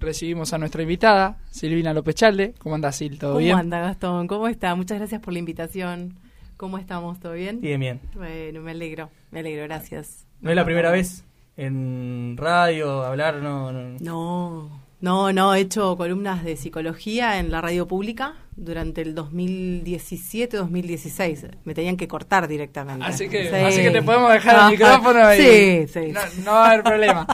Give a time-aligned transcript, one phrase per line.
[0.00, 2.54] recibimos a nuestra invitada, Silvina López Chalde.
[2.58, 3.18] ¿Cómo anda, Sil?
[3.18, 3.52] ¿Todo bien?
[3.52, 4.26] ¿Cómo anda, Gastón?
[4.26, 4.74] ¿Cómo está?
[4.74, 6.14] Muchas gracias por la invitación.
[6.56, 7.20] ¿Cómo estamos?
[7.20, 7.60] ¿Todo bien?
[7.60, 8.00] Bien, bien.
[8.14, 10.26] Bueno, me alegro, me alegro, gracias.
[10.40, 11.24] ¿No es la primera vez
[11.56, 13.36] en radio hablar?
[13.36, 13.96] No, no.
[14.00, 21.50] No, no, no, he hecho columnas de psicología en la radio pública durante el 2017-2016.
[21.64, 23.04] Me tenían que cortar directamente.
[23.06, 23.54] Así que, Sí.
[23.54, 26.12] así que te podemos dejar el micrófono y Sí, sí.
[26.12, 27.26] no, no va a haber problema.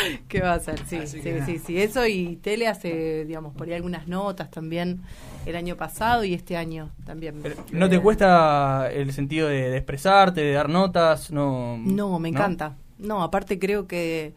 [0.28, 0.80] ¿Qué va a hacer?
[0.86, 1.80] Sí, Así sí, sí, sí.
[1.80, 5.02] Eso y tele hace, digamos, por ahí algunas notas también
[5.46, 7.40] el año pasado y este año también.
[7.42, 11.30] Pero, ¿No te cuesta el sentido de, de expresarte, de dar notas?
[11.30, 12.76] No, No, me encanta.
[12.98, 14.34] No, aparte creo que,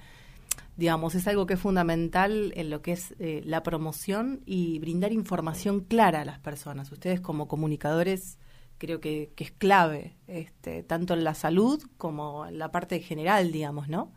[0.78, 5.12] digamos, es algo que es fundamental en lo que es eh, la promoción y brindar
[5.12, 6.92] información clara a las personas.
[6.92, 8.38] Ustedes como comunicadores
[8.78, 13.52] creo que, que es clave, este, tanto en la salud como en la parte general,
[13.52, 14.12] digamos, ¿no?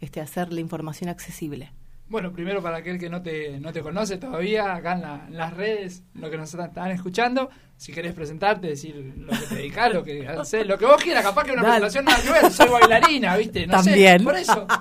[0.00, 1.72] Este, hacer la información accesible.
[2.08, 5.36] Bueno, primero para aquel que no te, no te conoce todavía, acá en, la- en
[5.36, 9.94] las redes, lo que nos están escuchando, si querés presentarte, decir lo que te dedicas,
[9.94, 11.80] lo que haces, lo que vos quieras, capaz que una Dale.
[11.82, 13.64] presentación nada que ver, soy bailarina, ¿viste?
[13.66, 14.18] No También.
[14.18, 14.66] sé, por eso.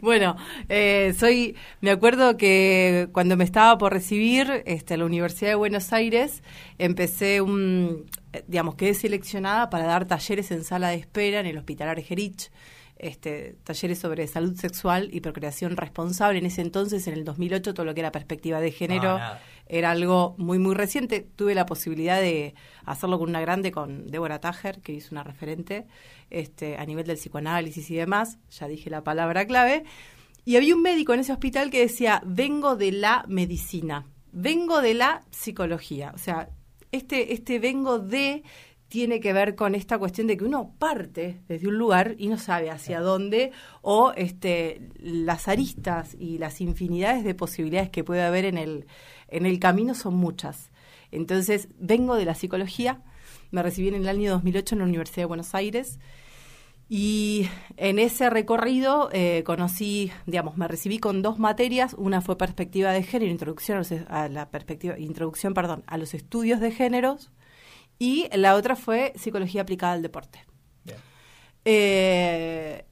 [0.00, 0.36] Bueno,
[0.70, 5.54] eh, soy, me acuerdo que cuando me estaba por recibir este, a la Universidad de
[5.56, 6.42] Buenos Aires,
[6.78, 11.58] empecé un, eh, digamos, quedé seleccionada para dar talleres en sala de espera en el
[11.58, 12.50] Hospital Argerich,
[12.98, 16.38] este, talleres sobre salud sexual y procreación responsable.
[16.38, 19.18] En ese entonces, en el 2008, todo lo que era perspectiva de género
[19.66, 21.26] era algo muy, muy reciente.
[21.36, 25.86] Tuve la posibilidad de hacerlo con una grande, con Débora Tajer, que es una referente
[26.30, 28.38] este, a nivel del psicoanálisis y demás.
[28.50, 29.84] Ya dije la palabra clave.
[30.44, 34.94] Y había un médico en ese hospital que decía, vengo de la medicina, vengo de
[34.94, 36.12] la psicología.
[36.14, 36.50] O sea,
[36.92, 38.44] este, este vengo de
[38.96, 42.38] tiene que ver con esta cuestión de que uno parte desde un lugar y no
[42.38, 43.52] sabe hacia dónde
[43.82, 48.86] o este las aristas y las infinidades de posibilidades que puede haber en el
[49.28, 50.70] en el camino son muchas.
[51.10, 53.02] Entonces, vengo de la psicología,
[53.50, 55.98] me recibí en el año 2008 en la Universidad de Buenos Aires
[56.88, 62.92] y en ese recorrido eh, conocí, digamos, me recibí con dos materias, una fue perspectiva
[62.92, 67.30] de género, introducción a, los- a la perspectiva, introducción, perdón, a los estudios de géneros
[67.98, 70.44] y la otra fue psicología aplicada al deporte.
[71.64, 72.84] Eh,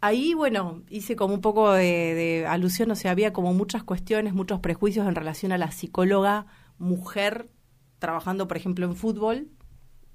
[0.00, 4.32] ahí, bueno, hice como un poco de, de alusión, o sea, había como muchas cuestiones,
[4.32, 6.46] muchos prejuicios en relación a la psicóloga
[6.78, 7.50] mujer
[7.98, 9.48] trabajando, por ejemplo, en fútbol,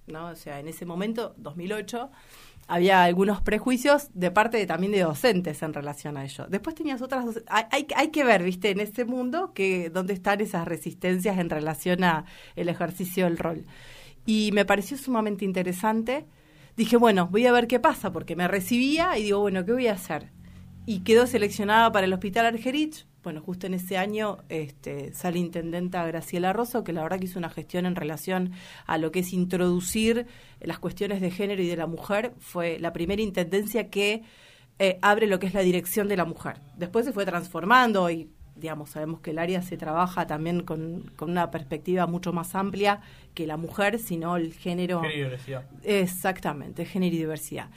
[0.07, 0.28] ¿no?
[0.28, 2.09] O sea, en ese momento, 2008,
[2.68, 6.47] había algunos prejuicios de parte de, también de docentes en relación a ello.
[6.50, 7.25] Después tenías otras...
[7.47, 11.50] Hay, hay, hay que ver, viste, en este mundo, que dónde están esas resistencias en
[11.50, 12.25] relación a
[12.56, 13.66] el ejercicio del rol.
[14.28, 16.26] Y me pareció sumamente interesante.
[16.76, 19.88] Dije, bueno, voy a ver qué pasa, porque me recibía y digo, bueno, ¿qué voy
[19.88, 20.32] a hacer?
[20.86, 23.08] Y quedó seleccionada para el Hospital Argerich.
[23.24, 27.40] Bueno, justo en ese año este, sale intendenta Graciela Rosso, que la verdad que hizo
[27.40, 28.52] una gestión en relación
[28.86, 30.28] a lo que es introducir
[30.60, 32.34] las cuestiones de género y de la mujer.
[32.38, 34.24] Fue la primera intendencia que
[34.78, 36.60] eh, abre lo que es la dirección de la mujer.
[36.76, 41.31] Después se fue transformando y, digamos, sabemos que el área se trabaja también con, con
[41.31, 43.01] una perspectiva mucho más amplia
[43.34, 45.01] que la mujer, sino el género.
[45.01, 45.66] Género y diversidad.
[45.84, 47.69] Exactamente, género y diversidad.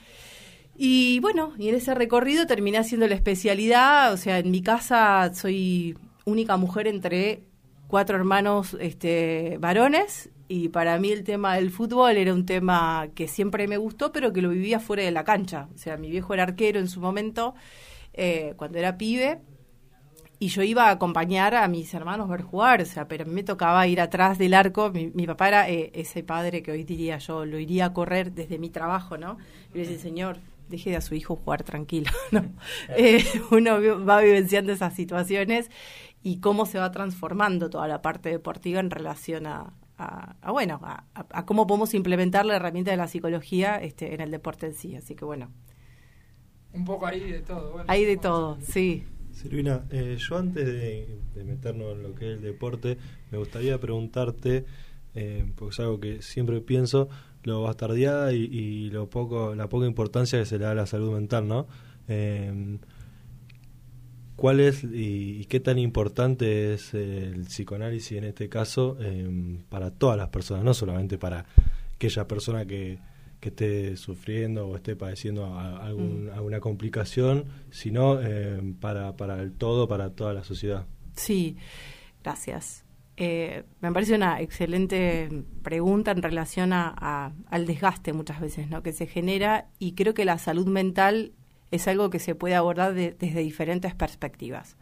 [0.77, 5.31] Y bueno, y en ese recorrido terminé haciendo la especialidad, o sea, en mi casa
[5.35, 7.43] soy única mujer entre
[7.87, 13.29] cuatro hermanos este, varones y para mí el tema del fútbol era un tema que
[13.29, 15.69] siempre me gustó, pero que lo vivía fuera de la cancha.
[15.75, 17.55] O sea, mi viejo era arquero en su momento,
[18.15, 19.41] eh, cuando era pibe,
[20.41, 23.27] y yo iba a acompañar a mis hermanos a ver jugar, o sea, pero a
[23.27, 24.91] mí me tocaba ir atrás del arco.
[24.91, 28.33] Mi, mi papá era eh, ese padre que hoy diría yo, lo iría a correr
[28.33, 29.37] desde mi trabajo, ¿no?
[29.73, 32.43] Y le decía, señor, deje a su hijo jugar tranquilo, ¿no?
[32.97, 35.71] Eh, uno va vivenciando esas situaciones
[36.23, 40.81] y cómo se va transformando toda la parte deportiva en relación a, a- a, bueno,
[40.83, 44.97] a cómo podemos implementar la herramienta de la psicología este, en el deporte en sí.
[44.97, 45.51] Así que bueno,
[46.73, 47.73] Un poco ahí de todo.
[47.73, 47.85] bueno.
[47.89, 49.05] hay de todo, sí.
[49.33, 52.99] Silvina, eh, yo antes de, meternos en lo que es el deporte,
[53.31, 54.65] me gustaría preguntarte,
[55.15, 57.09] eh, porque es algo que siempre pienso,
[57.45, 60.87] lo bastardeada y, y lo poco, la poca importancia que se le da a la
[60.87, 61.67] salud mental, ¿no?
[62.09, 62.79] Eh,
[64.41, 69.91] ¿Cuál es y, y qué tan importante es el psicoanálisis en este caso eh, para
[69.91, 71.45] todas las personas, no solamente para
[71.95, 72.99] aquella persona que,
[73.41, 76.31] que esté sufriendo o esté padeciendo a- algún- Mm.
[76.35, 80.87] alguna complicación, sino eh, para, para el todo, para toda la sociedad?
[81.17, 81.57] Sí,
[82.23, 82.85] gracias.
[83.17, 85.29] Eh, me parece una excelente
[85.63, 88.83] pregunta en relación a, a- al desgaste muchas veces ¿no?
[88.83, 91.33] que se genera y creo que la salud mental
[91.71, 94.77] es algo que se puede abordar de- desde diferentes perspectivas.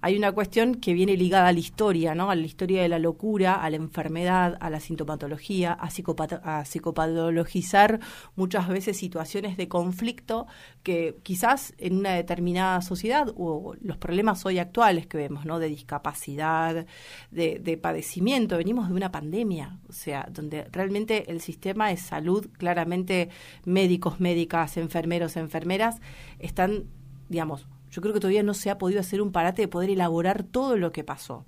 [0.00, 2.30] Hay una cuestión que viene ligada a la historia, ¿no?
[2.30, 8.00] A la historia de la locura, a la enfermedad, a la sintomatología, a, a psicopatologizar
[8.36, 10.46] muchas veces situaciones de conflicto
[10.82, 15.58] que quizás en una determinada sociedad o los problemas hoy actuales que vemos, ¿no?
[15.58, 16.86] De discapacidad,
[17.30, 22.48] de, de padecimiento, venimos de una pandemia, o sea, donde realmente el sistema de salud,
[22.58, 23.28] claramente
[23.64, 26.00] médicos, médicas, enfermeros, enfermeras,
[26.38, 26.84] están,
[27.28, 30.44] digamos, yo creo que todavía no se ha podido hacer un parate de poder elaborar
[30.44, 31.44] todo lo que pasó.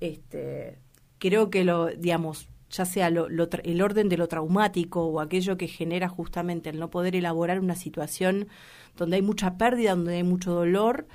[0.00, 0.78] Este,
[1.18, 6.08] creo que lo, digamos, ya sea el orden de lo traumático o aquello que genera
[6.08, 8.48] justamente el no poder elaborar una situación
[8.96, 11.06] donde hay mucha pérdida, donde hay mucho dolor,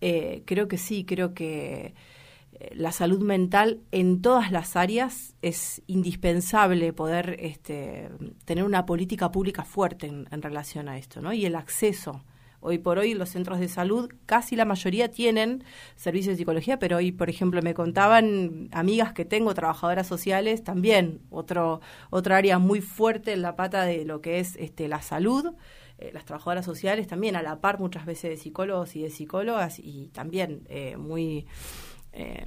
[0.00, 1.94] eh, creo que sí, creo que
[2.54, 8.08] eh, la salud mental en todas las áreas es indispensable poder este,
[8.46, 11.32] tener una política pública fuerte en, en relación a esto, ¿no?
[11.34, 12.24] Y el acceso
[12.64, 15.64] Hoy por hoy los centros de salud, casi la mayoría tienen
[15.96, 21.22] servicios de psicología, pero hoy, por ejemplo, me contaban amigas que tengo, trabajadoras sociales, también
[21.28, 21.80] otro,
[22.10, 25.54] otra área muy fuerte en la pata de lo que es este, la salud.
[25.98, 29.80] Eh, las trabajadoras sociales también a la par muchas veces de psicólogos y de psicólogas
[29.80, 31.46] y también eh, muy...
[32.12, 32.46] Eh,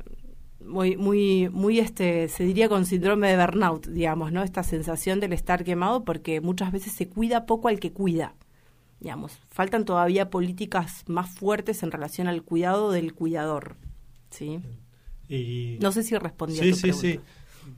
[0.62, 4.42] muy, muy, muy, este, se diría con síndrome de burnout, digamos, ¿no?
[4.42, 8.34] Esta sensación del estar quemado porque muchas veces se cuida poco al que cuida
[9.06, 13.76] digamos, faltan todavía políticas más fuertes en relación al cuidado del cuidador,
[14.32, 14.60] ¿sí?
[15.30, 17.20] Y, no sé si respondí sí, a tu sí, Sí, sí,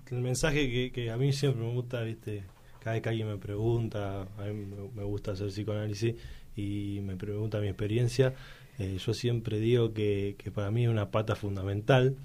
[0.10, 2.46] el mensaje que, que, a mí siempre me gusta, ¿viste?
[2.80, 6.16] Cada vez que alguien me pregunta, a mí me gusta hacer psicoanálisis
[6.56, 8.34] y me pregunta mi experiencia,
[8.80, 12.16] eh, yo siempre digo que, que para mí es una pata fundamental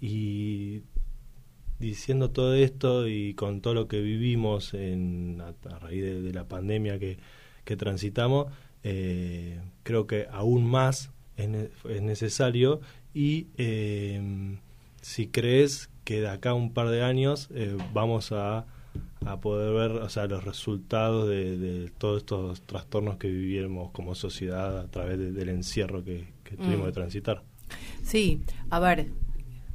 [0.00, 0.80] y
[1.78, 6.98] diciendo todo esto y con todo lo que vivimos en, a, raíz de la pandemia
[6.98, 7.18] que
[7.66, 8.46] que transitamos,
[8.82, 11.50] eh, creo que aún más es,
[12.00, 12.80] necesario
[13.12, 14.58] y eh,
[15.02, 18.64] si crees que de acá a un par de años eh, vamos a,
[19.24, 24.78] a, poder ver o sea, los resultados de, todos estos trastornos que vivimos como sociedad
[24.78, 26.86] a través del encierro que, tuvimos mm.
[26.86, 27.42] de transitar.
[28.04, 28.40] Sí,
[28.70, 29.08] a ver,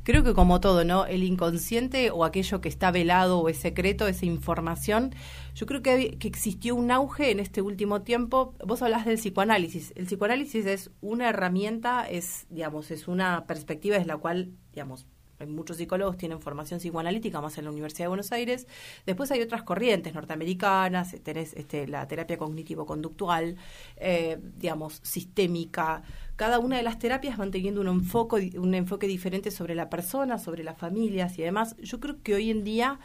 [0.04, 1.06] creo que como todo, ¿no?
[1.06, 5.14] El inconsciente o aquello que está velado o es secreto, esa información,
[5.56, 8.56] yo creo que, que existió un auge en este último tiempo.
[8.66, 9.94] Vos hablás del psicoanálisis.
[9.96, 15.06] El psicoanálisis es una herramienta, es, digamos, es una perspectiva desde la cual, digamos,
[15.48, 18.68] muchos psicólogos tienen formación psicoanalítica, más en la Universidad de Buenos Aires.
[19.06, 23.56] Después hay otras corrientes norteamericanas, tenés este, la terapia cognitivo-conductual,
[23.98, 26.04] eh, digamos, sistémica.
[26.36, 30.38] Cada una de las terapias van teniendo un enfoque, un enfoque diferente sobre la persona,
[30.38, 31.76] sobre las familias y demás.
[31.78, 33.00] Yo creo que hoy en día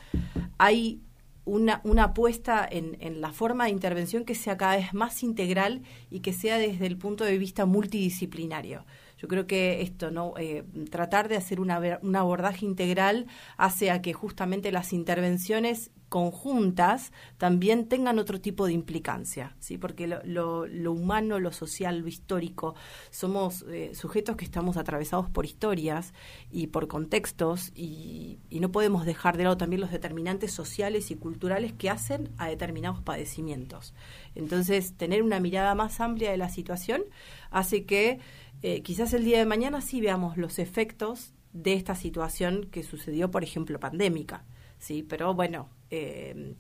[0.58, 1.00] hay
[1.44, 5.82] una, una apuesta en, en, la forma de intervención que sea cada vez más integral
[6.10, 8.84] y que sea desde el punto de vista multidisciplinario.
[9.18, 10.34] Yo creo que esto, ¿no?
[10.38, 13.26] Eh, tratar de hacer un abordaje integral
[13.56, 19.76] hace a que justamente las intervenciones conjuntas también tengan otro tipo de implicancia, ¿sí?
[19.76, 22.74] porque lo, lo, humano, lo social, lo histórico,
[23.10, 26.14] somos eh, sujetos que estamos atravesados por historias
[26.50, 31.74] y por contextos y, no podemos dejar de lado también los determinantes sociales y culturales
[31.74, 33.92] que hacen a determinados padecimientos.
[34.34, 37.02] Entonces, tener una mirada más amplia de la situación
[37.50, 38.19] hace que
[38.62, 43.31] eh, quizás el día de mañana sí veamos los efectos de esta situación que sucedió,
[43.31, 44.44] por ejemplo, pandémica,
[44.79, 45.03] ¿sí?
[45.03, 46.55] Pero bueno, eh,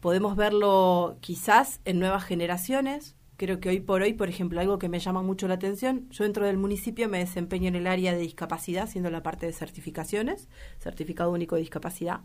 [0.00, 3.16] podemos verlo quizás en nuevas generaciones.
[3.36, 6.24] Creo que hoy por hoy, por ejemplo, algo que me llama mucho la atención, yo
[6.24, 10.48] dentro del municipio me desempeño en el área de discapacidad, haciendo la parte de certificaciones,
[10.78, 12.20] certificado único de discapacidad,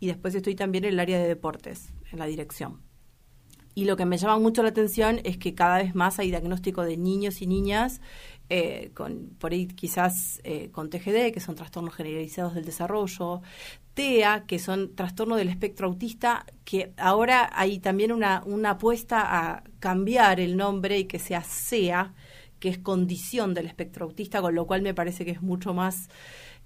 [0.00, 2.82] y después estoy también en el área de deportes, en la dirección.
[3.78, 6.82] Y lo que me llama mucho la atención es que cada vez más hay diagnóstico
[6.82, 8.00] de niños y niñas
[8.50, 13.42] eh, con, por ahí quizás eh, con TGD, que son trastornos generalizados del desarrollo,
[13.94, 19.64] TEA, que son trastornos del espectro autista, que ahora hay también una, una apuesta a
[19.80, 22.14] cambiar el nombre y que sea SEA,
[22.58, 26.08] que es condición del espectro autista, con lo cual me parece que es mucho más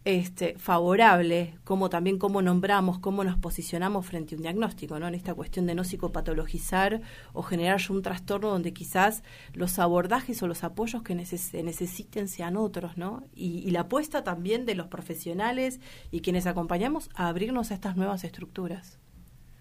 [0.05, 5.07] este, favorable, como también cómo nombramos, cómo nos posicionamos frente a un diagnóstico, ¿no?
[5.07, 7.01] En esta cuestión de no psicopatologizar
[7.33, 9.23] o generar un trastorno donde quizás
[9.55, 13.25] los abordajes o los apoyos que se necesiten sean otros, ¿no?
[13.35, 15.81] Y, la apuesta también de los profesionales
[16.11, 18.99] y quienes acompañamos a abrirnos a estas nuevas estructuras.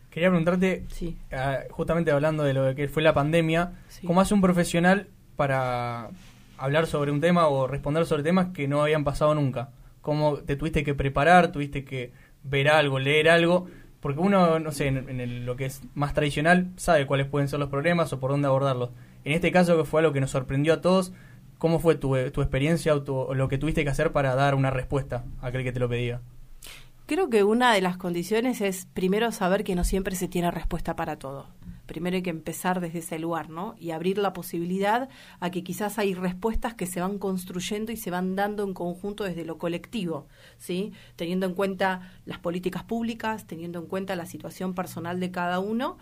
[0.09, 0.85] Quería preguntarte,
[1.31, 3.73] ah, justamente hablando de lo que fue la pandemia,
[4.05, 5.07] ¿cómo hace un profesional
[5.37, 6.09] para
[6.57, 9.69] hablar sobre un tema o responder sobre temas que no habían pasado nunca?
[10.01, 12.11] Cómo te tuviste que preparar, tuviste que
[12.43, 13.67] ver algo, leer algo,
[13.99, 17.69] porque uno, no sé, en, lo que es más tradicional, sabe cuáles pueden ser los
[17.69, 18.89] problemas o por dónde abordarlos.
[19.23, 21.13] En este caso, que fue algo que nos sorprendió a todos,
[21.61, 25.25] ¿Cómo fue tu, tu experiencia o, lo que tuviste que hacer para dar una respuesta
[25.41, 26.19] a aquel que te lo pedía?
[27.05, 30.95] Creo que una de las condiciones es primero saber que no siempre se tiene respuesta
[30.95, 31.45] para todo.
[31.91, 33.75] Primero hay que empezar desde ese lugar, ¿no?
[33.77, 35.09] Y abrir la posibilidad
[35.41, 39.25] a que quizás hay respuestas que se van construyendo y se van dando en conjunto
[39.25, 40.25] desde lo colectivo,
[40.57, 40.93] ¿sí?
[41.17, 45.97] Teniendo en cuenta las políticas públicas, teniendo en cuenta la situación personal de cada uno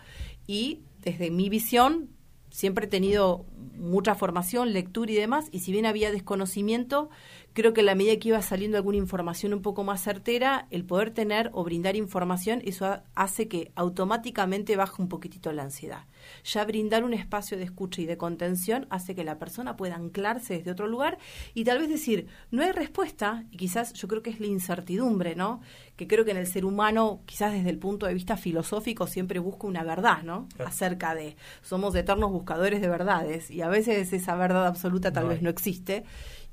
[0.46, 2.10] y desde mi visión
[2.50, 3.44] siempre he tenido
[3.76, 7.10] mucha formación, lectura y demás, y si bien había desconocimiento,
[7.52, 10.84] creo que a la medida que iba saliendo alguna información un poco más certera, el
[10.84, 16.04] poder tener o brindar información, eso hace que automáticamente baje un poquitito la ansiedad.
[16.44, 20.58] Ya brindar un espacio de escucha y de contención hace que la persona pueda anclarse
[20.58, 21.18] desde otro lugar
[21.54, 25.34] y tal vez decir, no hay respuesta, y quizás yo creo que es la incertidumbre,
[25.34, 25.60] ¿no?
[25.96, 29.38] Que creo que en el ser humano, quizás desde el punto de vista filosófico, siempre
[29.38, 30.48] busca una verdad, ¿no?
[30.64, 35.42] Acerca de, somos eternos buscadores de verdades y a veces esa verdad absoluta tal vez
[35.42, 36.04] no existe.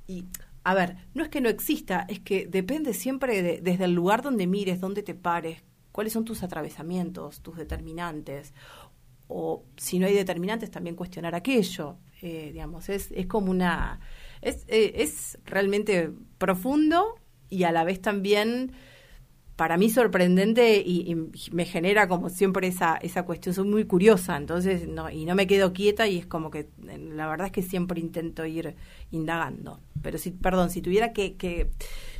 [0.07, 0.25] Y
[0.67, 4.21] a ver, no es que no exista, es que depende siempre de, desde el lugar
[4.21, 8.53] donde mires, donde te pares, cuáles son tus atravesamientos, tus determinantes,
[9.29, 11.95] o si no hay determinantes, también cuestionar aquello.
[12.21, 14.01] Eh, digamos, es, es como una.
[14.41, 17.15] Es, eh, es realmente profundo
[17.49, 18.73] y a la vez también
[19.57, 21.15] para mí sorprendente y,
[21.51, 25.47] me genera como siempre esa, esa cuestión, soy muy curiosa, entonces no, y no me
[25.47, 28.75] quedo quieta y es como que la verdad es que siempre intento ir
[29.09, 29.79] indagando.
[30.03, 31.71] Pero si, perdón, si tuviera que, que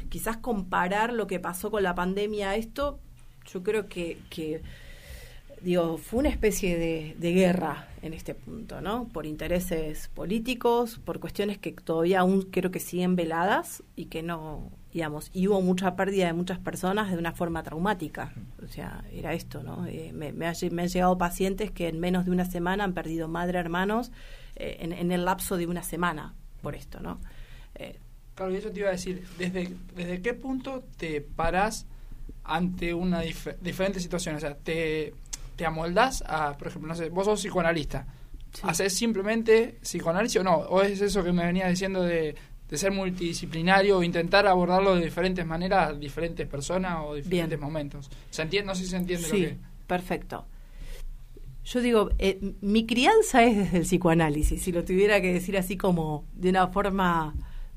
[0.10, 3.00] quizás comparar lo que pasó con la pandemia a esto,
[3.54, 4.64] yo creo que, que
[5.62, 9.10] digo, fue una especie de, de, guerra en este punto, ¿no?
[9.10, 14.72] Por intereses políticos, por cuestiones que todavía aún creo que siguen veladas y que no,
[14.98, 18.34] digamos, y hubo mucha pérdida de muchas personas de una forma traumática.
[18.66, 19.86] O sea, era esto, ¿no?
[19.86, 23.60] Eh, me, me, han llegado pacientes que en menos de una semana han perdido madre,
[23.60, 24.12] hermanos,
[24.56, 27.22] eh, en, el lapso de una semana por esto, ¿no?
[27.76, 28.00] Eh,
[28.34, 31.86] claro, y eso te iba a decir, ¿desde, desde qué punto te parás
[32.44, 34.34] ante una diferente situación?
[34.36, 35.14] O sea, te,
[35.56, 38.08] te amoldás a, por ejemplo, no sé, vos sos psicoanalista.
[38.64, 40.56] ¿Haces simplemente psicoanálisis o no?
[40.56, 42.36] ¿O es eso que me venía diciendo de
[42.70, 48.10] de ser multidisciplinario o intentar abordarlo de diferentes maneras, diferentes personas o diferentes momentos.
[48.30, 48.68] ¿Se entiende?
[48.68, 49.58] No sé si se entiende lo que...
[49.88, 50.46] perfecto.
[51.64, 55.76] Yo digo, eh, mi crianza es desde el psicoanálisis, si lo tuviera que decir así
[55.76, 57.36] como de una forma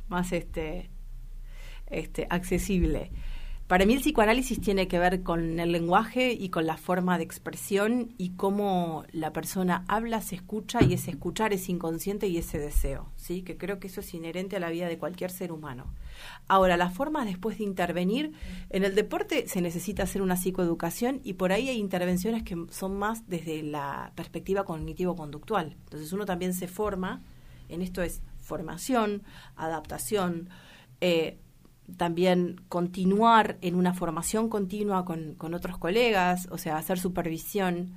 [0.09, 0.91] más este,
[1.89, 3.11] este, accesible.
[3.71, 7.23] Para mí el psicoanálisis tiene que ver con el lenguaje y con la forma de
[7.23, 12.59] expresión y cómo la persona habla, se escucha y ese escuchar es inconsciente y ese
[12.59, 13.43] deseo, ¿sí?
[13.43, 15.95] Que creo que eso es inherente a la vida de cualquier ser humano.
[16.49, 18.33] Ahora, la forma después de intervenir,
[18.71, 22.99] en el deporte se necesita hacer una psicoeducación y por ahí hay intervenciones que son
[22.99, 25.77] más desde la perspectiva cognitivo-conductual.
[25.85, 27.23] Entonces uno también se forma,
[27.69, 29.23] en esto es formación,
[29.55, 30.49] adaptación,
[31.01, 31.39] eh,
[31.97, 37.95] también continuar en una formación continua con, con, otros colegas, o sea, hacer supervisión.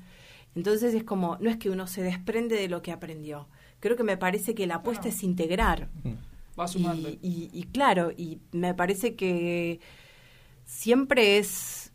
[0.56, 3.48] Entonces es como, no es que uno se desprende de lo que aprendió.
[3.80, 5.90] Creo que me parece que la apuesta es integrar.
[6.60, 7.10] Va sumando.
[7.10, 9.80] Y, y, claro, y me parece que
[10.66, 11.92] siempre es,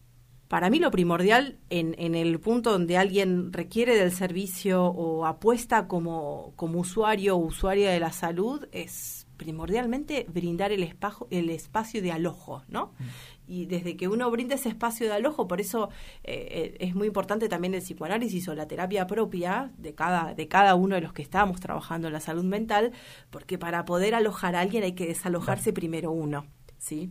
[0.49, 5.89] para mí lo primordial en, en el punto donde alguien requiere del servicio o apuesta
[5.89, 12.03] como, como usuario o usuaria de la salud, es primordialmente brindar el, espacio, el espacio
[12.03, 12.93] de alojo, ¿no?
[12.99, 13.05] Mm.
[13.47, 15.89] Y desde que uno brinda ese espacio de alojo, por eso
[16.25, 20.49] eh, eh, es muy importante también el psicoanálisis o la terapia propia de cada, de
[20.49, 22.93] cada uno de los que estamos trabajando en la salud mental,
[23.31, 27.11] porque para poder alojar a alguien hay que desalojarse primero uno, ¿sí?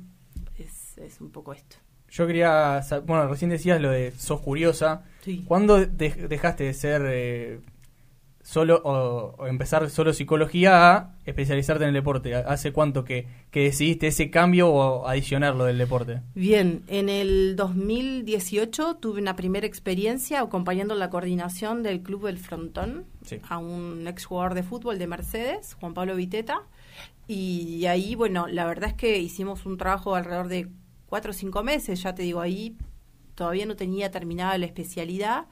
[0.59, 1.77] Es, es un poco esto.
[2.09, 5.03] Yo quería, bueno, recién decías lo de sos curiosa.
[5.21, 5.43] Sí.
[5.45, 7.59] ¿Cuándo dejaste de ser eh,
[8.47, 12.33] solo o, empezar solo psicología a especializarte en el deporte?
[12.33, 16.21] ¿Hace cuánto que, decidiste ese cambio o adicionarlo del deporte?
[16.33, 23.05] Bien, en el 2018 tuve una primera experiencia acompañando la coordinación del Club del Frontón
[23.49, 26.61] a un ex jugador de fútbol de Mercedes, Juan Pablo Viteta.
[27.27, 30.69] Y ahí, bueno, la verdad es que hicimos un trabajo alrededor de
[31.07, 32.77] cuatro o cinco meses, ya te digo, ahí
[33.35, 35.47] todavía no tenía terminada la especialidad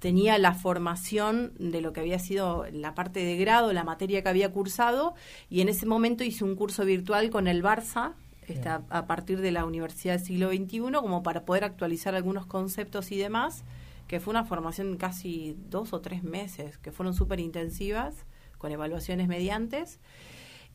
[0.00, 4.28] tenía la formación de lo que había sido la parte de grado, la materia que
[4.28, 5.14] había cursado,
[5.48, 8.14] y en ese momento hice un curso virtual con el Barça,
[8.48, 13.12] está, a partir de la Universidad del siglo XXI, como para poder actualizar algunos conceptos
[13.12, 13.62] y demás,
[14.08, 18.24] que fue una formación casi dos o tres meses, que fueron súper intensivas,
[18.58, 20.00] con evaluaciones mediantes.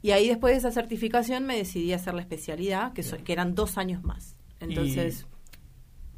[0.04, 3.56] Y ahí después de esa certificación me decidí a hacer la especialidad, que, que eran
[3.56, 4.36] dos años más.
[4.60, 5.26] Entonces...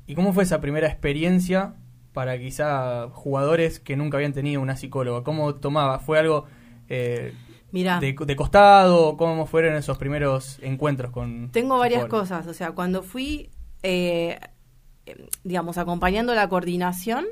[0.06, 1.76] ¿Y cómo fue esa primera experiencia
[2.18, 5.24] para quizá jugadores que nunca habían tenido una psicóloga?
[5.24, 6.00] ¿Cómo tomaba?
[6.00, 6.46] ¿Fue algo...
[6.90, 7.32] Eh,
[7.72, 9.18] Mira, de, costado?
[9.18, 11.52] ¿Cómo fueron esos primeros encuentros con...
[11.52, 13.52] Tengo varias cosas, o sea, cuando fui,
[13.84, 14.40] eh,
[15.44, 17.28] digamos, acompañando la coordinación,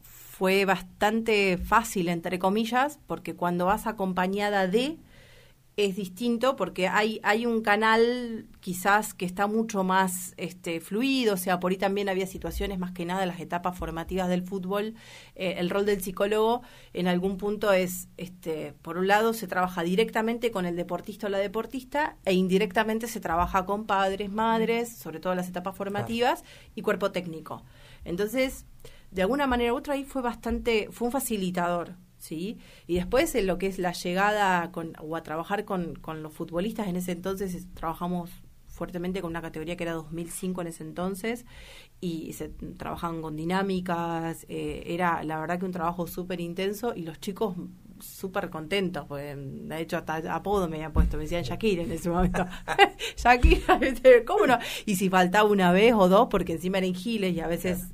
[0.00, 4.96] fue bastante fácil, entre comillas, porque cuando vas acompañada de
[5.76, 11.36] es distinto porque hay, hay un canal quizás que está mucho más este, fluido, o
[11.38, 14.94] sea, por ahí también había situaciones más que nada en las etapas formativas del fútbol.
[15.34, 16.62] Eh, el rol del psicólogo
[16.92, 21.30] en algún punto es, este, por un lado, se trabaja directamente con el deportista o
[21.30, 26.44] la deportista e indirectamente se trabaja con padres, madres, sobre todo en las etapas formativas,
[26.74, 27.62] y cuerpo técnico.
[28.04, 28.66] Entonces,
[29.10, 32.58] de alguna manera u otra ahí fue bastante, fue un facilitador ¿sí?
[32.86, 36.32] Y después en lo que es la llegada con, o a trabajar con, con los
[36.32, 38.30] futbolistas, en ese entonces trabajamos
[38.68, 41.44] fuertemente con una categoría que era 2005 en ese entonces
[42.00, 47.02] y se trabajaban con dinámicas, eh, era la verdad que un trabajo súper intenso y
[47.02, 47.56] los chicos
[47.98, 52.08] súper contentos, porque de hecho hasta apodo me habían puesto, me decían Shakira en ese
[52.08, 52.46] momento.
[53.16, 53.80] Shakira,
[54.26, 54.58] ¿cómo no?
[54.86, 57.92] Y si faltaba una vez o dos, porque encima eran giles y a veces...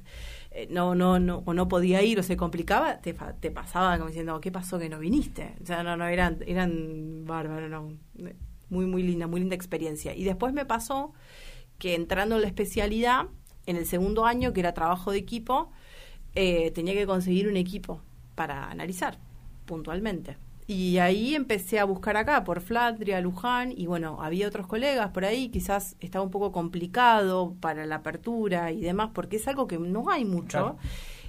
[0.71, 4.41] no, no, no, o no podía ir o se complicaba, te, te pasaba como diciendo,
[4.41, 5.55] ¿qué pasó que no viniste?
[5.62, 7.93] O sea, no, no, eran, eran bárbaros, no.
[8.71, 10.15] Muy, muy linda, muy linda experiencia.
[10.15, 11.12] Y después me pasó
[11.79, 13.27] que entrando en la especialidad,
[13.67, 15.71] en el segundo año, que era trabajo de equipo,
[16.35, 18.03] eh, tenía que conseguir un equipo
[18.35, 19.19] para analizar
[19.65, 20.37] puntualmente.
[20.71, 25.25] Y ahí empecé a buscar acá, por Flandria, Luján, y bueno, había otros colegas por
[25.25, 29.79] ahí, quizás estaba un poco complicado para la apertura y demás, porque es algo que
[29.79, 30.77] no hay mucho.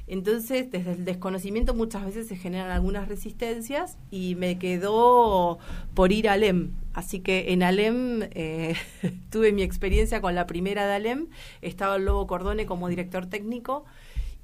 [0.08, 5.60] Entonces, desde el desconocimiento muchas veces se generan algunas resistencias y me quedó
[5.94, 6.72] por ir a Alem.
[6.94, 8.76] Así que en Alem eh,
[9.30, 11.28] tuve mi experiencia con la primera de Alem.
[11.62, 13.86] Estaba el Lobo Cordone como director técnico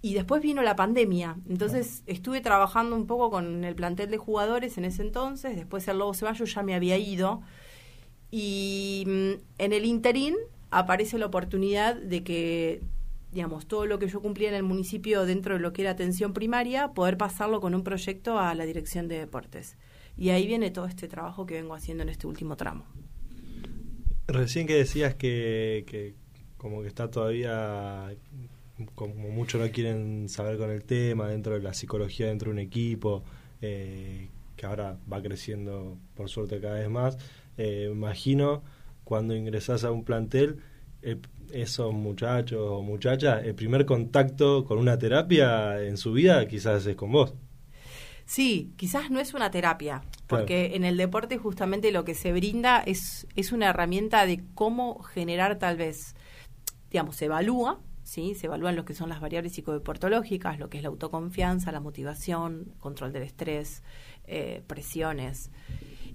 [0.06, 1.36] y después vino la pandemia.
[1.50, 5.56] Entonces estuve trabajando un poco con el plantel de jugadores en ese entonces.
[5.56, 7.42] Después el Lobo Ceballos ya me había ido.
[8.30, 10.36] Y mm, en el interín
[10.70, 12.84] aparece la oportunidad de que,
[13.32, 16.34] digamos, todo lo que yo cumplía en el municipio dentro de lo que era atención
[16.34, 19.76] primaria, poder pasarlo con un proyecto a la dirección de deportes.
[20.16, 22.86] Y ahí viene todo este trabajo que vengo haciendo en este último tramo.
[24.28, 26.14] Recién que decías que, que
[26.58, 28.14] como que está todavía
[28.96, 32.60] como muchos no quieren saber con el tema, dentro de la psicología dentro de un
[32.60, 33.24] equipo,
[33.62, 37.18] eh, que ahora va creciendo por suerte cada vez más,
[37.58, 38.64] eh, imagino
[39.04, 40.60] cuando ingresás a un plantel,
[41.54, 46.96] esos muchachos o muchachas, el primer contacto con una terapia en su vida quizás es
[46.96, 47.36] con vos.
[48.26, 52.82] Sí, quizás no es una terapia, porque en el deporte justamente lo que se brinda
[52.82, 56.16] es, es una herramienta de cómo generar tal vez,
[56.90, 58.36] digamos, se evalúa ¿sí?
[58.36, 62.74] Se evalúan lo que son las variables psicodeportológicas, lo que es la autoconfianza, la motivación,
[62.80, 63.84] control del estrés,
[64.28, 65.52] eh, presiones.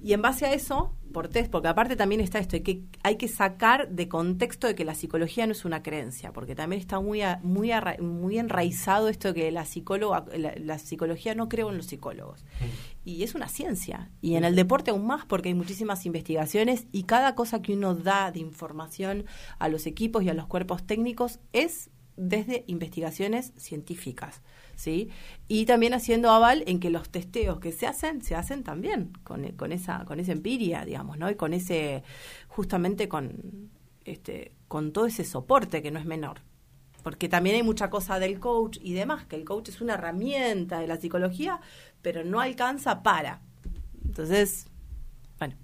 [0.03, 3.17] Y en base a eso, por test, porque aparte también está esto, hay que, hay
[3.17, 7.01] que sacar de contexto de que la psicología no es una creencia, porque también está
[7.01, 11.87] muy, muy, muy enraizado esto de que la, psicóloga, la, psicología no creo en los
[11.87, 12.45] psicólogos.
[12.61, 13.09] Mm.
[13.09, 14.11] Y es una ciencia.
[14.21, 17.95] Y en el deporte aún más, porque hay muchísimas investigaciones y cada cosa que uno
[17.95, 19.27] da de información
[19.59, 24.43] a los equipos y a los cuerpos técnicos es desde investigaciones científicas.
[24.77, 25.11] ¿sí?
[25.49, 29.47] Y también haciendo aval en que los testeos que se hacen, se hacen también con,
[29.53, 31.31] con esa, con esa empiria, digamos, ¿no?
[31.31, 32.03] Y con ese,
[32.49, 33.71] justamente con,
[34.05, 36.41] este, con todo ese soporte que no es menor.
[37.03, 40.81] Porque también hay mucha cosa del coach y demás, que el coach es una herramienta
[40.81, 41.61] de la psicología,
[42.03, 43.41] pero no alcanza para.
[44.05, 44.67] Entonces,
[45.39, 45.57] bueno.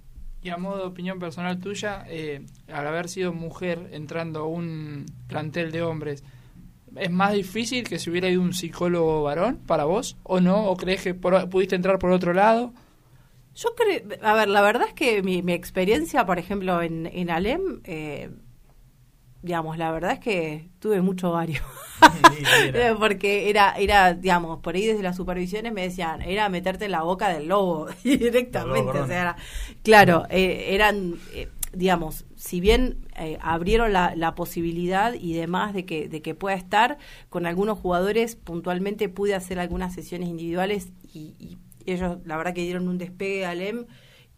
[0.43, 5.07] Y a modo de opinión personal tuya, eh, al haber sido mujer entrando a un
[5.27, 6.25] plantel de hombres,
[6.99, 10.67] ¿Es más difícil que si hubiera ido un psicólogo varón para vos o no?
[10.67, 12.73] ¿O crees que pudiste entrar por otro lado?
[13.55, 17.81] Yo creo, a ver, la verdad es que mi, experiencia, por ejemplo, en, en Alem,
[17.85, 18.31] eh,
[19.47, 21.63] digamos, la verdad es que tuve mucho ovario.
[22.99, 27.03] Porque era, era, digamos, por ahí desde las supervisiones me decían, era meterte en la
[27.03, 28.99] boca del lobo directamente.
[28.99, 29.37] o sea,
[29.83, 36.09] claro, eh, eran, eh, digamos, si bien eh, abrieron la, posibilidad y demás de que,
[36.09, 42.19] de que pueda estar, con algunos jugadores puntualmente pude hacer algunas sesiones individuales y, ellos
[42.25, 43.87] la verdad que dieron un despegue al EM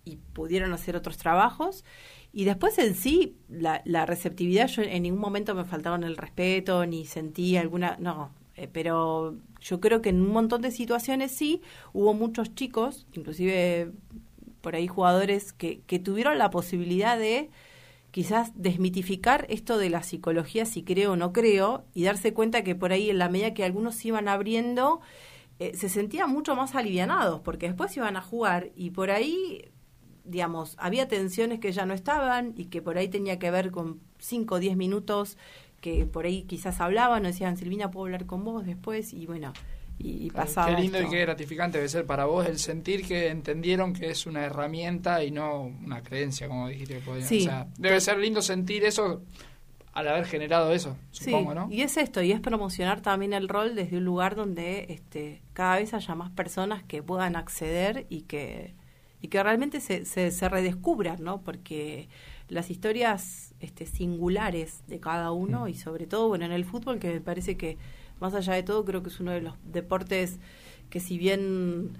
[0.04, 1.82] y pudieron hacer otros trabajos.
[2.30, 6.84] Y después en sí, la, la receptividad, yo en ningún momento me faltaron el respeto,
[6.84, 11.62] ni sentí alguna, no, eh, pero yo creo que en un montón de situaciones sí,
[11.94, 13.92] hubo muchos chicos, inclusive
[14.60, 17.50] por ahí jugadores que, que tuvieron la posibilidad de
[18.10, 22.74] quizás desmitificar esto de la psicología, si creo o no creo, y darse cuenta que
[22.74, 25.00] por ahí en la medida que algunos iban abriendo,
[25.58, 29.70] eh, se sentían mucho más alivianados, porque después iban a jugar y por ahí,
[30.24, 34.00] digamos, había tensiones que ya no estaban y que por ahí tenía que ver con
[34.18, 35.36] 5 o 10 minutos
[35.80, 39.12] que por ahí quizás hablaban o decían, Silvina, ¿puedo hablar con vos después?
[39.12, 39.52] Y bueno,
[39.98, 40.74] y, pasaba.
[40.74, 44.26] Qué lindo y qué gratificante debe ser para vos el sentir que entendieron que es
[44.26, 47.48] una herramienta y no una creencia, como dijiste que Sí.
[47.78, 49.22] debe ser lindo sentir eso
[49.92, 51.68] al haber generado eso, supongo, ¿no?
[51.72, 55.76] Y es esto, y es promocionar también el rol desde un lugar donde este, cada
[55.76, 58.74] vez haya más personas que puedan acceder y que,
[59.20, 61.40] y que realmente se, se, se redescubran, ¿no?
[61.40, 62.08] Porque
[62.48, 65.68] las historias este, singulares de cada uno mm.
[65.68, 67.76] y sobre todo, bueno, en el fútbol que me parece que
[68.20, 70.38] más allá de todo creo que es uno de los deportes
[70.90, 71.90] que si bien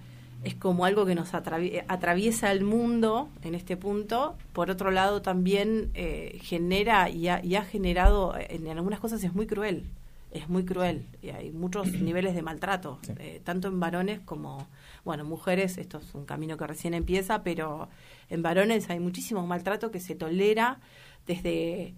[0.44, 5.90] es como algo que nos atraviesa el mundo en este punto, por otro lado también
[5.94, 9.85] eh, genera y ha, y ha, generado, en algunas cosas es muy cruel,
[10.31, 14.68] es muy cruel, y hay muchos niveles de maltrato, eh, tanto en varones como,
[15.04, 17.88] bueno, mujeres, esto es un camino que recién empieza, pero
[18.31, 20.78] en varones hay muchísimo maltrato que se tolera
[21.26, 21.94] desde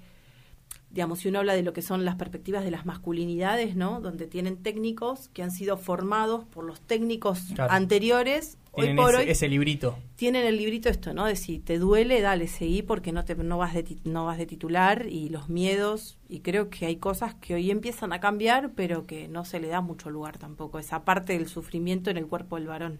[0.91, 4.01] digamos, si uno habla de lo que son las perspectivas de las masculinidades, ¿no?
[4.01, 8.59] Donde tienen técnicos que han sido formados por los técnicos anteriores.
[8.75, 9.99] Tienen hoy por ese, hoy, ese librito.
[10.17, 11.27] Tienen el librito esto, ¿no?
[11.27, 14.47] De si te duele, dale, seguí porque no te no vas de no vas de
[14.47, 19.07] titular y los miedos y creo que hay cosas que hoy empiezan a cambiar, pero
[19.07, 22.57] que no se le da mucho lugar tampoco esa parte del sufrimiento en el cuerpo
[22.57, 22.99] del varón.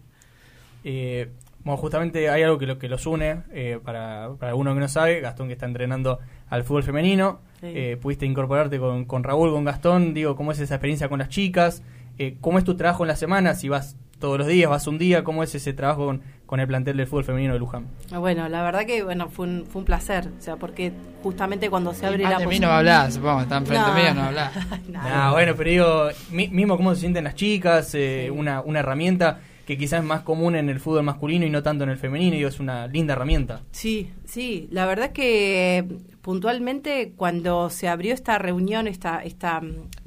[0.83, 1.29] Eh,
[1.63, 4.87] bueno, justamente hay algo que lo que los une, eh, para, para alguno que no
[4.87, 6.19] sabe, Gastón que está entrenando
[6.49, 10.75] al fútbol femenino, eh, pudiste incorporarte con, con, Raúl, con Gastón, digo, ¿cómo es esa
[10.75, 11.83] experiencia con las chicas?
[12.17, 13.53] Eh, ¿Cómo es tu trabajo en la semana?
[13.53, 16.67] Si vas todos los días, vas un día, ¿cómo es ese trabajo con, con el
[16.67, 17.87] plantel del fútbol femenino de Luján?
[18.11, 21.69] Ah, bueno, la verdad que bueno fue un, fue un placer, o sea, porque justamente
[21.69, 23.95] cuando se abre la de mí no hablás, supongo, está enfrente no.
[23.95, 24.53] mío, no hablás.
[24.87, 29.77] no, bueno, pero digo, mismo cómo se sienten las chicas, eh, una, una herramienta que
[29.77, 32.43] quizás es más común en el fútbol masculino y no tanto en el femenino, y
[32.43, 33.61] es una linda herramienta.
[33.71, 35.87] Sí, sí, la verdad que
[36.21, 39.61] puntualmente cuando se abrió esta reunión, esta, esta,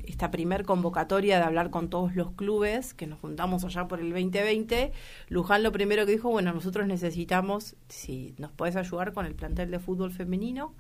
[0.07, 4.11] esta primer convocatoria de hablar con todos los clubes, que nos juntamos allá por el
[4.11, 4.93] 2020,
[5.29, 9.71] Luján lo primero que dijo, bueno, nosotros necesitamos, si nos puedes ayudar con el plantel
[9.71, 10.75] de fútbol femenino,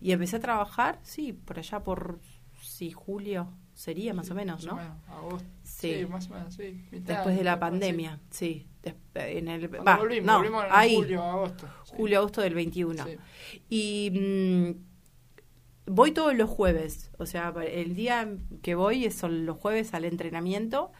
[0.00, 2.20] y empecé a trabajar, sí, por allá por,
[2.62, 3.48] sí, julio,
[3.80, 4.78] sería más o menos, ¿no?
[5.62, 6.06] Sí.
[6.06, 6.84] más o menos, sí.
[6.90, 8.66] Después de la pandemia, sí.
[9.14, 11.66] en el, volvimos, no, volvimos en ahí, julio, agosto.
[11.86, 13.06] Julio, agosto del 21.
[13.70, 14.10] Y
[15.86, 18.28] mm, voy todos los jueves, o sea, el día
[18.60, 20.92] que voy son los jueves al entrenamiento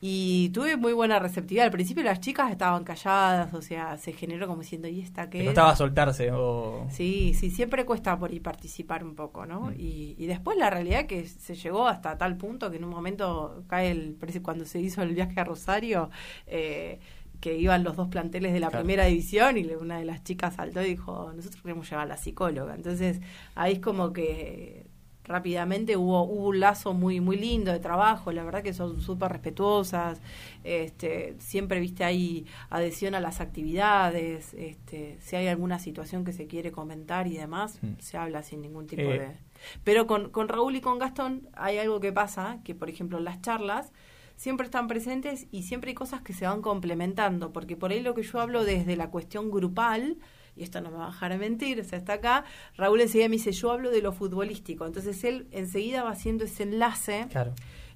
[0.00, 1.66] y tuve muy buena receptividad.
[1.66, 5.48] Al principio las chicas estaban calladas, o sea, se generó como diciendo, ¿y esta qué?
[5.48, 6.86] estaba a soltarse o...
[6.90, 9.70] Sí, sí, siempre cuesta por ahí participar un poco, ¿no?
[9.70, 9.74] Mm.
[9.78, 13.64] Y, y, después la realidad que se llegó hasta tal punto que en un momento
[13.68, 14.16] cae el...
[14.42, 16.10] Cuando se hizo el viaje a Rosario,
[16.46, 16.98] eh,
[17.40, 20.82] que iban los dos planteles de la primera división y una de las chicas saltó
[20.82, 22.74] y dijo, nosotros queremos llevar a la psicóloga.
[22.74, 23.20] Entonces
[23.54, 24.85] ahí es como que
[25.26, 29.32] rápidamente hubo, hubo un lazo muy muy lindo de trabajo, la verdad que son súper
[29.32, 30.20] respetuosas,
[30.64, 36.46] este, siempre viste ahí adhesión a las actividades, este, si hay alguna situación que se
[36.46, 37.94] quiere comentar y demás, mm.
[37.98, 39.18] se habla sin ningún tipo eh.
[39.18, 39.36] de...
[39.84, 43.40] Pero con, con Raúl y con Gastón hay algo que pasa, que por ejemplo las
[43.40, 43.92] charlas
[44.36, 48.14] siempre están presentes y siempre hay cosas que se van complementando, porque por ahí lo
[48.14, 50.18] que yo hablo desde la cuestión grupal,
[50.56, 52.44] y esto no me va a dejar de mentir, o sea, está acá,
[52.76, 56.62] Raúl enseguida me dice, yo hablo de lo futbolístico, entonces él enseguida va haciendo ese
[56.62, 57.26] enlace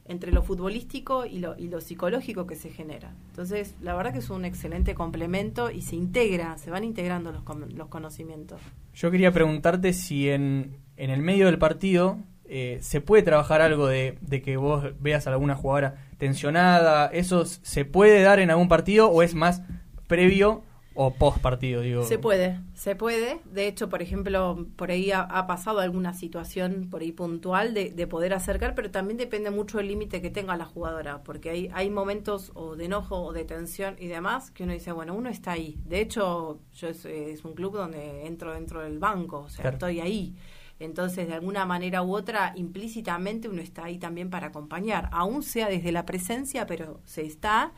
[0.07, 3.15] entre lo futbolístico y lo, y lo psicológico que se genera.
[3.29, 7.45] Entonces, la verdad que es un excelente complemento y se integra, se van integrando los,
[7.73, 8.61] los conocimientos.
[8.93, 13.87] Yo quería preguntarte si en, en el medio del partido eh, se puede trabajar algo
[13.87, 18.67] de, de, que vos veas a alguna jugadora tensionada, ¿eso se puede dar en algún
[18.67, 19.63] partido o es más
[20.09, 22.05] previo o post partido, digo.
[22.05, 23.41] Se puede, se puede.
[23.45, 28.07] De hecho, por ejemplo, por ahí ha, pasado alguna situación por ahí puntual de, de
[28.07, 31.91] poder acercar, pero también depende mucho del límite que tenga la jugadora, porque hay, hay
[31.91, 35.53] momentos o de enojo o de tensión y demás que uno dice, bueno, uno está
[35.53, 35.79] ahí.
[35.85, 40.01] De hecho, yo es, es un club donde entro dentro del banco, o sea, estoy
[40.01, 40.35] ahí.
[40.81, 45.69] Entonces, de alguna manera u otra, implícitamente uno está ahí también para acompañar, aún sea
[45.69, 47.73] desde la presencia, pero se está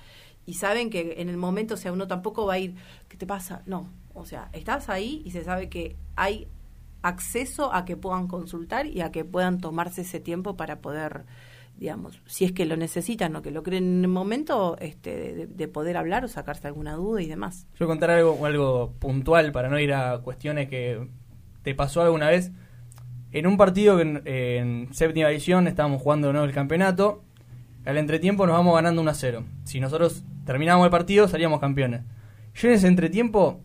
[0.45, 2.75] y saben que en el momento, o sea, uno tampoco va a ir,
[3.09, 3.63] ¿qué te pasa?
[3.67, 6.49] No, o sea, estás ahí y se sabe que hay
[7.03, 11.25] acceso a que puedan consultar y a que puedan tomarse ese tiempo para poder,
[11.77, 15.69] digamos, si es que lo necesitan o que lo creen en el momento, este, de,
[15.69, 17.67] poder hablar o sacarse alguna duda y demás.
[17.79, 21.09] Yo contar algo, algo puntual para no ir a cuestiones que
[21.63, 22.53] te pasó alguna vez.
[23.33, 27.25] En un partido en, en séptima edición estábamos jugando de nuevo el campeonato
[27.85, 29.45] al entretiempo nos vamos ganando 1 a 0.
[29.65, 32.03] Si nosotros terminamos el partido, salíamos campeones.
[32.55, 33.61] Yo en ese entretiempo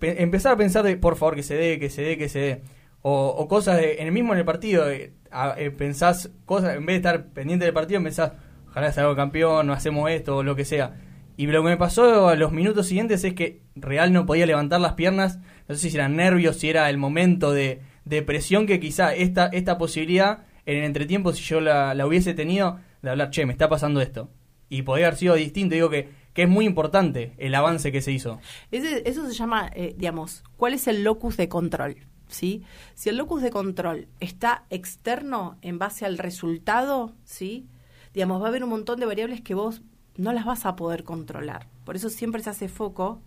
[0.00, 2.62] empezaba a pensar de, por favor, que se dé, que se dé, que se dé.
[3.02, 5.12] O, cosas en el mismo en el partido, eh,
[5.58, 8.32] eh, pensás cosas, en vez de estar pendiente del partido, pensás,
[8.68, 10.96] ojalá salga campeón, no hacemos esto, o lo que sea.
[11.36, 14.80] Y lo que me pasó a los minutos siguientes es que Real no podía levantar
[14.80, 18.80] las piernas, no sé si eran nervios, si era el momento de, de presión que
[18.80, 23.30] quizá esta, esta posibilidad en el entretiempo, si yo la, la hubiese tenido, de hablar,
[23.30, 24.30] che, me está pasando esto.
[24.68, 25.74] Y podría haber sido distinto.
[25.74, 28.40] Digo que, que es muy importante el avance que se hizo.
[28.70, 31.96] eso se llama, eh, digamos, ¿cuál es el locus de control?
[32.28, 32.64] ¿Sí?
[32.94, 37.68] Si el locus de control está externo en base al resultado, ¿sí?
[38.12, 39.82] Digamos, va a haber un montón de variables que vos
[40.16, 41.68] no las vas a poder controlar.
[41.84, 43.20] Por eso siempre se hace foco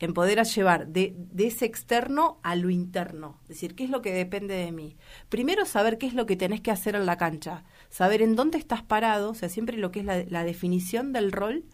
[0.00, 3.38] en poder llevar de, de, ese externo a lo interno.
[3.42, 4.96] Es decir, ¿qué es lo que depende de mí?
[5.28, 7.64] Primero, saber qué es lo que tenés que hacer en la cancha.
[7.90, 11.32] Saber en dónde estás parado, o sea, siempre lo que es la, la definición del
[11.32, 11.64] rol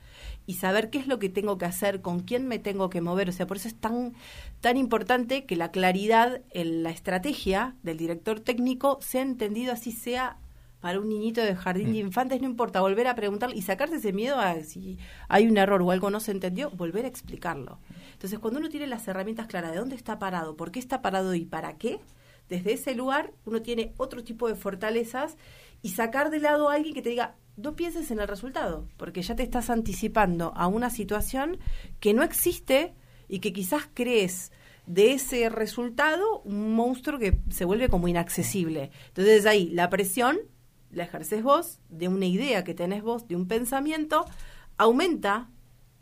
[0.46, 3.28] y saber qué es lo que tengo que hacer, con quién me tengo que mover.
[3.28, 4.14] O sea, por eso es tan,
[4.60, 10.38] tan importante que la claridad en la estrategia del director técnico sea entendido así sea
[10.80, 12.06] para un niñito de jardín de mm.
[12.06, 15.82] infantes, no importa, volver a preguntar y sacarse ese miedo a si hay un error
[15.82, 17.78] o algo no se entendió, volver a explicarlo.
[18.12, 21.34] Entonces, cuando uno tiene las herramientas claras de dónde está parado, por qué está parado
[21.34, 22.00] y para qué,
[22.48, 25.36] desde ese lugar uno tiene otro tipo de fortalezas
[25.82, 29.22] y sacar de lado a alguien que te diga, no pienses en el resultado, porque
[29.22, 31.58] ya te estás anticipando a una situación
[32.00, 32.94] que no existe
[33.28, 34.50] y que quizás crees
[34.86, 38.90] de ese resultado un monstruo que se vuelve como inaccesible.
[39.08, 40.38] Entonces ahí la presión
[40.92, 44.24] la ejerces vos, de una idea que tenés vos, de un pensamiento,
[44.76, 45.50] aumenta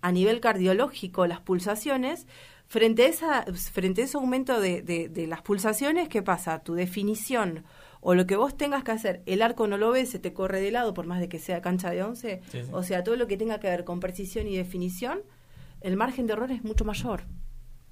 [0.00, 2.26] a nivel cardiológico las pulsaciones.
[2.66, 6.58] Frente a, esa, frente a ese aumento de, de, las pulsaciones, ¿qué pasa?
[6.62, 7.64] Tu definición
[8.00, 10.60] o lo que vos tengas que hacer, el arco no lo ves, se te corre
[10.60, 13.36] de lado por más de que sea cancha de 11, o sea, todo lo que
[13.36, 15.22] tenga que ver con precisión y definición,
[15.80, 17.22] el margen de error es mucho mayor.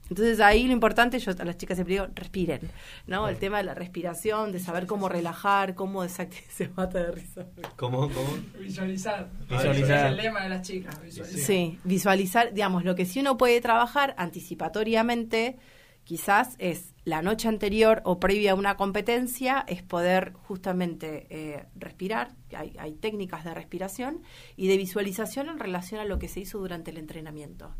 [0.09, 2.61] Entonces ahí lo importante, yo a las chicas siempre digo, respiren,
[3.07, 3.29] ¿no?
[3.29, 7.47] El tema de la respiración, de saber cómo relajar, cómo desactivar, se mata de risa.
[7.77, 8.09] ¿Cómo?
[8.09, 8.29] ¿Cómo?
[8.59, 9.29] Visualizar.
[9.51, 10.07] Visualizar.
[10.07, 11.03] Es el lema de las chicas.
[11.03, 11.41] Visualizar.
[11.41, 15.57] Sí, visualizar, digamos, lo que sí uno puede trabajar anticipatoriamente,
[16.05, 22.33] quizás es la noche anterior o previa a una competencia, es poder justamente eh, respirar,
[22.57, 24.23] hay, hay técnicas de respiración
[24.57, 27.75] y de visualización en relación a lo que se hizo durante el entrenamiento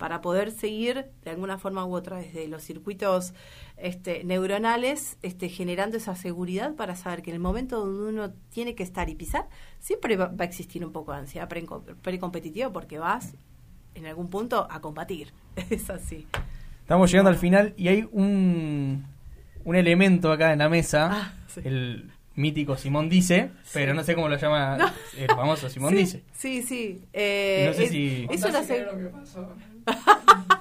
[0.00, 3.34] para poder seguir de alguna forma u otra desde los circuitos
[3.76, 8.74] este, neuronales este, generando esa seguridad para saber que en el momento donde uno tiene
[8.74, 9.46] que estar y pisar,
[9.78, 13.34] siempre va, a existir un poco de ansiedad precompetitiva porque vas
[13.94, 15.34] en algún punto a combatir.
[15.70, 16.26] es así.
[16.80, 19.04] Estamos llegando al final y hay un,
[19.64, 24.28] un elemento acá en la mesa, ah, el mítico Simón Dice, pero no sé cómo
[24.28, 26.22] lo llama el famoso Simón Dice.
[26.32, 27.04] Sí, sí.
[27.12, 28.26] Eh, no sé si...
[28.30, 29.54] Eso lo pasó.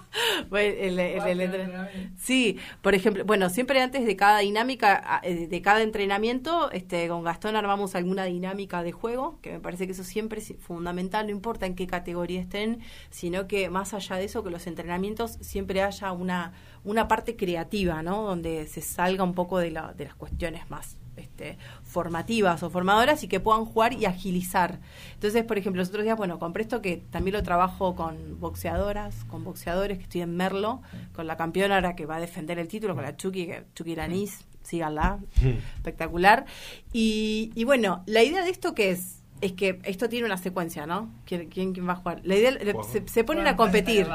[2.18, 7.24] sí, por ejemplo, bueno, siempre antes de cada dinámica, eh, de cada entrenamiento, este, con
[7.24, 11.32] Gastón armamos alguna dinámica de juego, que me parece que eso siempre es fundamental, no
[11.32, 12.80] importa en qué categoría estén,
[13.10, 16.54] sino que más allá de eso, que los entrenamientos siempre haya una,
[16.84, 18.24] una parte creativa, ¿no?
[18.24, 23.24] Donde se salga un poco de, la, de las cuestiones más este, formativas o formadoras
[23.24, 24.80] y que puedan jugar y agilizar.
[25.14, 29.26] Entonces, por ejemplo, los otros días, bueno, compré esto que también lo trabajo con boxeadoras,
[29.26, 30.82] con boxeadores, que estoy en Merlo,
[31.14, 34.46] con la campeona ahora que va a defender el título, con la Chucky, Chucky Lanís,
[34.64, 35.20] síganla,
[35.78, 36.46] espectacular.
[36.94, 40.86] Y, y bueno, la idea de esto que es, es que esto tiene una secuencia,
[40.86, 41.12] ¿no?
[41.26, 42.22] ¿Quién, quién, va a jugar?
[42.24, 42.54] La idea,
[42.90, 44.08] se, se ponen a competir.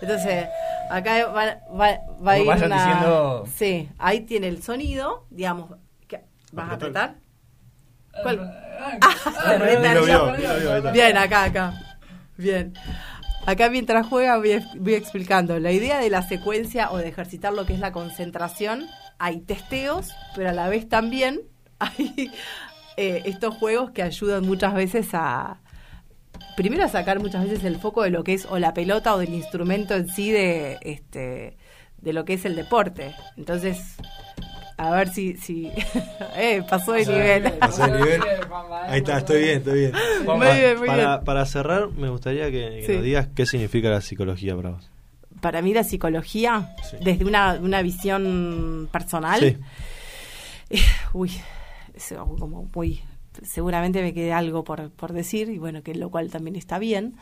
[0.00, 0.46] Entonces,
[0.90, 3.42] acá va, va, va a ir una...
[3.54, 5.70] Sí, ahí tiene el sonido, digamos,
[6.52, 7.16] ¿Vas a apretar?
[8.22, 8.38] ¿Cuál?
[10.92, 11.74] Bien, acá, acá.
[12.36, 12.74] Bien.
[13.46, 15.58] Acá mientras juega voy, voy, explicando.
[15.58, 18.86] La idea de la secuencia o de ejercitar lo que es la concentración,
[19.18, 21.42] hay testeos, pero a la vez también
[21.78, 22.30] hay
[22.96, 25.60] eh, estos juegos que ayudan muchas veces a,
[26.56, 29.18] primero a sacar muchas veces el foco de lo que es o la pelota o
[29.18, 31.56] del instrumento en sí de, este,
[32.00, 33.14] de lo que es el deporte.
[33.36, 33.96] Entonces,
[34.78, 35.36] a ver si.
[35.36, 35.70] si
[36.36, 37.52] eh, pasó de nivel.
[37.54, 38.22] Pasó de nivel.
[38.86, 39.92] Ahí está, estoy bien, estoy bien.
[40.24, 41.24] Muy bien, muy para, bien.
[41.24, 44.88] Para cerrar, me gustaría que, nos digas qué significa la psicología para vos.
[45.40, 49.40] Para mí, la psicología, desde una, una visión personal.
[49.40, 49.56] Sí.
[50.70, 50.80] Eh,
[51.12, 51.32] uy,
[51.94, 53.00] es como muy.
[53.42, 57.16] Seguramente me quede algo por, por decir, y bueno, que lo cual también está bien.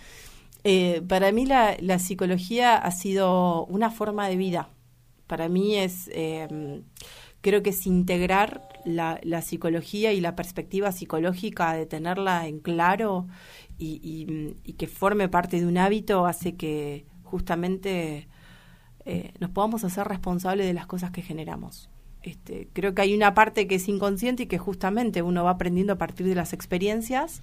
[0.64, 4.68] Eh, para mí, la, psicología ha sido una forma de vida.
[5.26, 6.10] Para mí es.
[6.12, 6.82] Eh,
[7.40, 13.28] creo que es integrar la, la, psicología y la perspectiva psicológica de tenerla en claro
[13.78, 14.26] y,
[14.64, 18.28] y, que forme parte de un hábito hace que justamente
[19.04, 21.88] eh, nos podamos hacer responsables de las cosas que generamos.
[22.26, 25.92] Este, creo que hay una parte que es inconsciente y que justamente uno va aprendiendo
[25.92, 27.40] a partir de las experiencias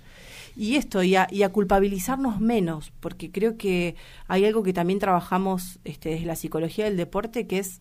[0.57, 3.95] y esto, y a, culpabilizarnos menos, porque creo que
[4.27, 7.79] hay algo que también trabajamos este, desde la psicología del deporte, que es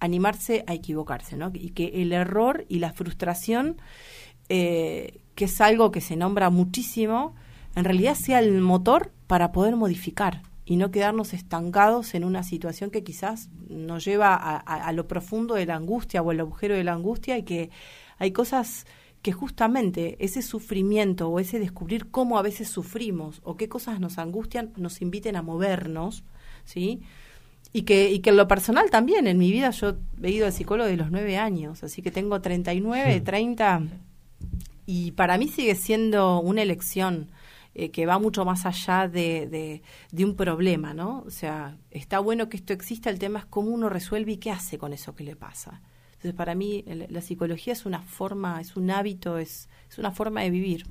[0.00, 1.50] animarse a equivocarse, ¿no?
[1.54, 3.78] Y que el error y la frustración,
[4.50, 7.36] eh, que es algo que se nombra muchísimo,
[7.74, 12.90] en realidad sea el motor para poder modificar y no quedarnos estancados en una situación
[12.90, 16.92] que quizás nos lleva a, lo profundo de la angustia o el agujero de la
[16.92, 17.70] angustia y que
[18.18, 18.84] hay cosas
[19.22, 24.18] que justamente ese sufrimiento o ese descubrir cómo a veces sufrimos o qué cosas nos
[24.18, 26.22] angustian nos inviten a movernos,
[26.66, 27.00] ¿sí?
[27.72, 30.52] Y que, y que en lo personal también, en mi vida yo he ido al
[30.52, 33.84] psicólogo de los nueve años, así que tengo 39, 30,
[34.84, 37.30] y para mí sigue siendo una elección
[37.80, 41.22] eh, que va mucho más allá de, de, un problema, ¿no?
[41.24, 44.50] O sea, está bueno que esto exista, el tema es cómo uno resuelve y qué
[44.50, 45.80] hace con eso que le pasa.
[46.14, 50.40] Entonces, para mí, la psicología es una forma, es un hábito, es, es una forma
[50.40, 50.86] de vivir.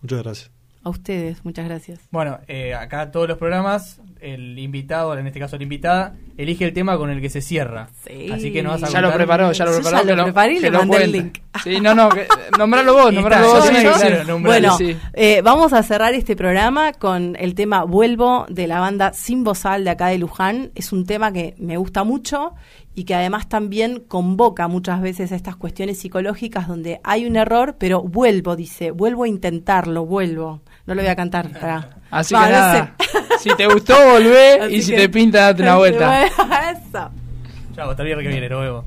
[0.00, 0.50] Muchas gracias.
[0.84, 2.00] A ustedes, muchas gracias.
[2.10, 6.72] Bueno, eh, acá todos los programas, el invitado, en este caso la invitada, elige el
[6.72, 7.90] tema con el que se cierra.
[8.06, 8.30] Sí.
[8.32, 10.06] Así que no vas a Ya lo preparó, ya lo preparó.
[10.06, 11.38] Ya lo preparé y le mandé el link.
[11.62, 12.08] Sí, no, no,
[12.58, 14.42] nombralo vos, nombralo vos.
[14.42, 14.76] bueno,
[15.12, 19.84] eh, vamos a cerrar este programa con el tema Vuelvo de la banda Sin Bozal
[19.84, 20.70] de acá de Luján.
[20.74, 22.54] Es un tema que me gusta mucho
[22.94, 27.76] y que además también convoca muchas veces a estas cuestiones psicológicas donde hay un error,
[27.78, 30.62] pero vuelvo, dice, vuelvo a intentarlo, vuelvo.
[30.86, 31.90] No lo voy a cantar para...
[32.10, 32.94] Así que nada,
[33.38, 36.24] si te gustó, volvé y si te pinta, date una vuelta.
[37.76, 38.84] Chao, hasta el viernes que viene, luego.